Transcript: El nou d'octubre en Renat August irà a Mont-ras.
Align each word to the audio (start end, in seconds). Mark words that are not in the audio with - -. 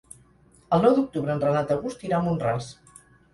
El 0.77 0.81
nou 0.85 0.95
d'octubre 0.99 1.35
en 1.35 1.43
Renat 1.43 1.75
August 1.77 2.07
irà 2.09 2.19
a 2.21 2.23
Mont-ras. 2.29 2.73